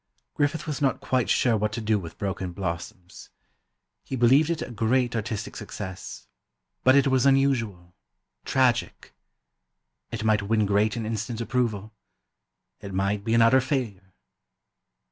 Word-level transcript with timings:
Griffith 0.33 0.65
was 0.65 0.81
not 0.81 0.99
quite 0.99 1.29
sure 1.29 1.55
what 1.55 1.71
to 1.71 1.79
do 1.79 1.99
with 1.99 2.17
"Broken 2.17 2.53
Blossoms." 2.53 3.29
He 4.03 4.15
believed 4.15 4.49
it 4.49 4.63
a 4.63 4.71
great 4.71 5.15
artistic 5.15 5.55
success, 5.55 6.25
but 6.83 6.95
it 6.95 7.05
was 7.05 7.27
unusual, 7.27 7.93
tragic: 8.43 9.13
It 10.11 10.23
might 10.23 10.41
win 10.41 10.65
great 10.65 10.95
and 10.95 11.05
instant 11.05 11.39
approval; 11.39 11.93
it 12.79 12.95
might 12.95 13.23
be 13.23 13.35
an 13.35 13.43
utter 13.43 13.61
failure. 13.61 14.15